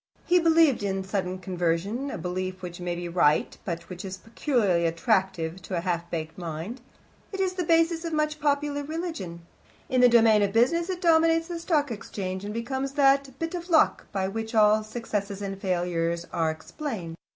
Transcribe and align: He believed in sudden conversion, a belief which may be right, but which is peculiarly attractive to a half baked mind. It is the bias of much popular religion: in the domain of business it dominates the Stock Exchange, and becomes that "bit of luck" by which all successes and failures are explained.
He 0.25 0.39
believed 0.39 0.81
in 0.81 1.03
sudden 1.03 1.37
conversion, 1.37 2.09
a 2.09 2.17
belief 2.17 2.63
which 2.63 2.79
may 2.81 2.95
be 2.95 3.07
right, 3.07 3.55
but 3.63 3.87
which 3.87 4.03
is 4.03 4.17
peculiarly 4.17 4.87
attractive 4.87 5.61
to 5.61 5.77
a 5.77 5.81
half 5.81 6.09
baked 6.09 6.39
mind. 6.39 6.81
It 7.31 7.39
is 7.39 7.53
the 7.53 7.63
bias 7.63 8.03
of 8.03 8.11
much 8.11 8.39
popular 8.39 8.81
religion: 8.81 9.45
in 9.89 10.01
the 10.01 10.09
domain 10.09 10.41
of 10.41 10.53
business 10.53 10.89
it 10.89 11.01
dominates 11.01 11.47
the 11.49 11.59
Stock 11.59 11.91
Exchange, 11.91 12.43
and 12.43 12.51
becomes 12.51 12.93
that 12.93 13.37
"bit 13.37 13.53
of 13.53 13.69
luck" 13.69 14.07
by 14.11 14.27
which 14.27 14.55
all 14.55 14.83
successes 14.83 15.39
and 15.39 15.61
failures 15.61 16.25
are 16.33 16.49
explained. 16.49 17.13